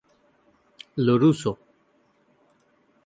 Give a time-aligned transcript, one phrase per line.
[0.95, 1.59] Lo Russo